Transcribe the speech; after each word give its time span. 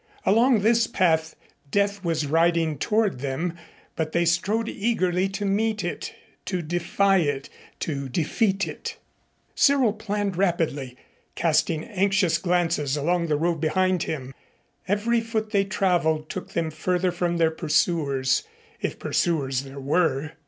Along 0.25 0.61
this 0.61 0.87
path 0.87 1.35
Death 1.69 2.03
was 2.03 2.25
riding 2.25 2.79
toward 2.79 3.19
them, 3.19 3.53
but 3.95 4.13
they 4.13 4.25
strode 4.25 4.67
eagerly 4.67 5.29
to 5.29 5.45
meet 5.45 5.83
it, 5.83 6.15
to 6.45 6.63
defy 6.63 7.17
it, 7.17 7.49
to 7.81 8.09
defeat 8.09 8.67
it. 8.67 8.97
Cyril 9.53 9.93
planned 9.93 10.37
rapidly, 10.37 10.97
casting 11.35 11.83
anxious 11.83 12.39
glances 12.39 12.97
along 12.97 13.27
the 13.27 13.37
road 13.37 13.61
behind 13.61 14.01
them. 14.01 14.33
Every 14.87 15.21
foot 15.21 15.51
they 15.51 15.65
traveled 15.65 16.29
took 16.29 16.53
them 16.53 16.71
further 16.71 17.11
from 17.11 17.37
pursuers, 17.55 18.41
if 18.81 18.97
pursuers 18.97 19.61
there 19.61 19.79
were. 19.79 20.31